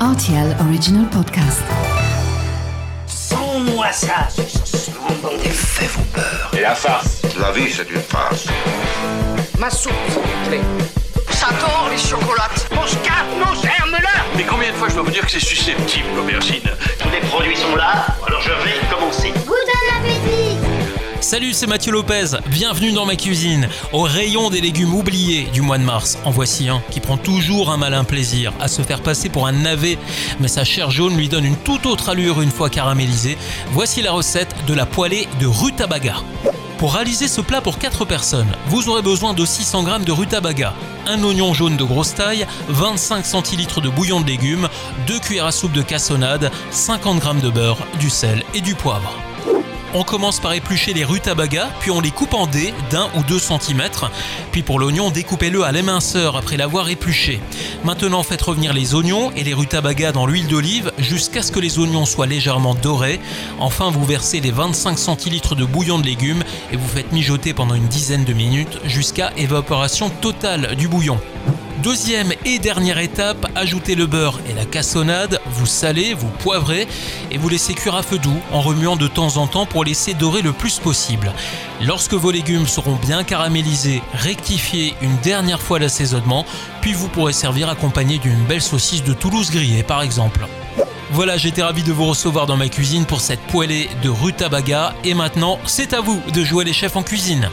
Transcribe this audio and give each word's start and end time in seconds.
RTL 0.00 0.54
Original 0.60 1.06
Podcast. 1.08 1.62
Sans-moi 3.06 3.90
ça, 3.92 4.28
des 5.42 5.48
faits 5.48 5.88
vos 5.90 6.02
peurs. 6.12 6.50
Et 6.56 6.60
la 6.60 6.74
farce 6.74 7.22
La 7.40 7.50
vie, 7.50 7.72
c'est 7.72 7.90
une 7.90 8.02
farce. 8.02 8.46
Ma 9.58 9.70
soupe, 9.70 9.92
s'il 10.08 10.20
vous 10.20 10.48
plaît. 10.48 10.60
Ça 11.30 11.46
tord 11.60 11.88
les 11.90 11.96
chocolates. 11.96 12.68
Mon 12.74 12.86
scarpe, 12.86 13.26
mon 13.38 13.54
germe-là 13.54 14.24
Mais 14.36 14.44
combien 14.44 14.70
de 14.70 14.76
fois 14.76 14.88
je 14.90 14.94
dois 14.94 15.04
vous 15.04 15.10
dire 15.10 15.24
que 15.24 15.30
c'est 15.30 15.40
susceptible, 15.40 16.08
l'aubergine? 16.14 16.68
Tous 16.98 17.10
les 17.10 17.20
produits 17.28 17.56
sont 17.56 17.74
là, 17.74 18.06
alors 18.26 18.42
je 18.42 18.50
vais. 18.50 18.85
Salut, 21.26 21.54
c'est 21.54 21.66
Mathieu 21.66 21.90
Lopez. 21.90 22.36
Bienvenue 22.46 22.92
dans 22.92 23.04
ma 23.04 23.16
cuisine. 23.16 23.68
Au 23.92 24.02
rayon 24.02 24.48
des 24.48 24.60
légumes 24.60 24.94
oubliés 24.94 25.48
du 25.52 25.60
mois 25.60 25.76
de 25.76 25.82
mars, 25.82 26.18
en 26.24 26.30
voici 26.30 26.68
un 26.68 26.80
qui 26.92 27.00
prend 27.00 27.16
toujours 27.16 27.72
un 27.72 27.76
malin 27.76 28.04
plaisir 28.04 28.52
à 28.60 28.68
se 28.68 28.80
faire 28.82 29.02
passer 29.02 29.28
pour 29.28 29.48
un 29.48 29.50
navet, 29.50 29.98
mais 30.38 30.46
sa 30.46 30.62
chair 30.62 30.92
jaune 30.92 31.16
lui 31.16 31.28
donne 31.28 31.44
une 31.44 31.56
toute 31.56 31.84
autre 31.84 32.10
allure 32.10 32.42
une 32.42 32.52
fois 32.52 32.70
caramélisée. 32.70 33.36
Voici 33.72 34.02
la 34.02 34.12
recette 34.12 34.54
de 34.68 34.74
la 34.74 34.86
poêlée 34.86 35.26
de 35.40 35.48
rutabaga. 35.48 36.14
Pour 36.78 36.94
réaliser 36.94 37.26
ce 37.26 37.40
plat 37.40 37.60
pour 37.60 37.80
4 37.80 38.04
personnes, 38.04 38.54
vous 38.68 38.88
aurez 38.88 39.02
besoin 39.02 39.34
de 39.34 39.44
600 39.44 39.84
g 39.84 40.04
de 40.04 40.12
rutabaga, 40.12 40.74
un 41.08 41.20
oignon 41.24 41.52
jaune 41.54 41.76
de 41.76 41.82
grosse 41.82 42.14
taille, 42.14 42.46
25 42.68 43.26
centilitres 43.26 43.80
de 43.80 43.88
bouillon 43.88 44.20
de 44.20 44.28
légumes, 44.28 44.68
2 45.08 45.18
cuillères 45.18 45.46
à 45.46 45.52
soupe 45.52 45.72
de 45.72 45.82
cassonade, 45.82 46.52
50 46.70 47.20
g 47.20 47.28
de 47.42 47.50
beurre, 47.50 47.84
du 47.98 48.10
sel 48.10 48.44
et 48.54 48.60
du 48.60 48.76
poivre. 48.76 49.12
On 49.94 50.02
commence 50.02 50.40
par 50.40 50.52
éplucher 50.52 50.92
les 50.92 51.04
rutabagas, 51.04 51.68
puis 51.80 51.90
on 51.90 52.00
les 52.00 52.10
coupe 52.10 52.34
en 52.34 52.46
dés 52.46 52.74
d'un 52.90 53.08
ou 53.16 53.22
deux 53.22 53.38
centimètres. 53.38 54.10
Puis 54.52 54.62
pour 54.62 54.78
l'oignon, 54.78 55.10
découpez-le 55.10 55.62
à 55.62 55.72
l'éminceur 55.72 56.36
après 56.36 56.56
l'avoir 56.56 56.88
épluché. 56.88 57.40
Maintenant, 57.84 58.22
faites 58.22 58.42
revenir 58.42 58.72
les 58.72 58.94
oignons 58.94 59.30
et 59.36 59.44
les 59.44 59.54
rutabagas 59.54 60.12
dans 60.12 60.26
l'huile 60.26 60.48
d'olive 60.48 60.92
jusqu'à 60.98 61.42
ce 61.42 61.52
que 61.52 61.60
les 61.60 61.78
oignons 61.78 62.04
soient 62.04 62.26
légèrement 62.26 62.74
dorés. 62.74 63.20
Enfin, 63.58 63.90
vous 63.90 64.04
versez 64.04 64.40
les 64.40 64.50
25 64.50 64.98
centilitres 64.98 65.54
de 65.54 65.64
bouillon 65.64 65.98
de 65.98 66.06
légumes 66.06 66.42
et 66.72 66.76
vous 66.76 66.88
faites 66.88 67.12
mijoter 67.12 67.54
pendant 67.54 67.74
une 67.74 67.88
dizaine 67.88 68.24
de 68.24 68.32
minutes 68.32 68.78
jusqu'à 68.84 69.32
évaporation 69.36 70.10
totale 70.10 70.74
du 70.76 70.88
bouillon. 70.88 71.18
Deuxième 71.82 72.32
et 72.46 72.58
dernière 72.58 72.98
étape, 72.98 73.46
ajoutez 73.54 73.94
le 73.94 74.06
beurre 74.06 74.40
et 74.48 74.54
la 74.54 74.64
cassonade, 74.64 75.40
vous 75.46 75.66
salez, 75.66 76.14
vous 76.14 76.30
poivrez 76.38 76.88
et 77.30 77.36
vous 77.36 77.48
laissez 77.50 77.74
cuire 77.74 77.94
à 77.94 78.02
feu 78.02 78.18
doux 78.18 78.40
en 78.50 78.62
remuant 78.62 78.96
de 78.96 79.06
temps 79.06 79.36
en 79.36 79.46
temps 79.46 79.66
pour 79.66 79.84
laisser 79.84 80.14
dorer 80.14 80.40
le 80.40 80.52
plus 80.52 80.78
possible. 80.78 81.32
Lorsque 81.82 82.14
vos 82.14 82.30
légumes 82.30 82.66
seront 82.66 82.96
bien 82.96 83.24
caramélisés, 83.24 84.02
rectifiez 84.14 84.94
une 85.02 85.16
dernière 85.18 85.60
fois 85.60 85.78
l'assaisonnement, 85.78 86.46
puis 86.80 86.94
vous 86.94 87.08
pourrez 87.08 87.34
servir 87.34 87.68
accompagné 87.68 88.18
d'une 88.18 88.44
belle 88.44 88.62
saucisse 88.62 89.04
de 89.04 89.12
Toulouse 89.12 89.50
grillée 89.50 89.82
par 89.82 90.00
exemple. 90.00 90.46
Voilà, 91.12 91.36
j'étais 91.36 91.62
ravi 91.62 91.82
de 91.82 91.92
vous 91.92 92.06
recevoir 92.06 92.46
dans 92.46 92.56
ma 92.56 92.68
cuisine 92.68 93.04
pour 93.04 93.20
cette 93.20 93.40
poêlée 93.40 93.88
de 94.02 94.08
rutabaga 94.08 94.94
et 95.04 95.14
maintenant, 95.14 95.58
c'est 95.66 95.92
à 95.92 96.00
vous 96.00 96.20
de 96.32 96.42
jouer 96.42 96.64
les 96.64 96.72
chefs 96.72 96.96
en 96.96 97.02
cuisine. 97.02 97.50